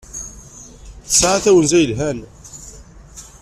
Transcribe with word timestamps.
Tesɛa 1.07 1.43
tawenza 1.43 1.77
yelhan. 1.81 2.19